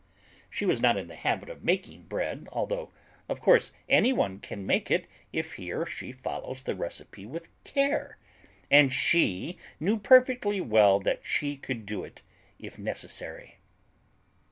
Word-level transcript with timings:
She 0.49 0.65
was 0.65 0.81
not 0.81 0.97
in 0.97 1.09
the 1.09 1.15
habit 1.15 1.47
of 1.47 1.63
making 1.63 2.05
bread, 2.05 2.49
although, 2.51 2.91
of 3.29 3.39
course, 3.39 3.71
anyone 3.87 4.39
can 4.39 4.65
make 4.65 4.89
it 4.89 5.05
if 5.31 5.53
he 5.57 5.71
or 5.71 5.85
she 5.85 6.11
follows 6.11 6.63
the 6.63 6.73
recipe 6.73 7.23
with 7.23 7.49
care, 7.63 8.17
and 8.71 8.91
she 8.91 9.59
knew 9.79 9.99
perfectly 9.99 10.59
well 10.59 10.99
that 11.01 11.23
she 11.23 11.55
could 11.55 11.85
do 11.85 12.03
it 12.03 12.23
if 12.57 12.79
necessary. 12.79 13.59